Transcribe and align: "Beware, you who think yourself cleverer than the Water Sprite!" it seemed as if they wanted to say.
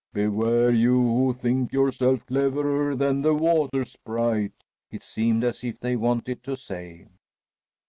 "Beware, 0.13 0.71
you 0.71 0.99
who 0.99 1.31
think 1.31 1.71
yourself 1.71 2.25
cleverer 2.25 2.95
than 2.95 3.21
the 3.21 3.35
Water 3.35 3.85
Sprite!" 3.85 4.63
it 4.89 5.03
seemed 5.03 5.43
as 5.43 5.63
if 5.63 5.79
they 5.79 5.95
wanted 5.95 6.41
to 6.41 6.57
say. 6.57 7.05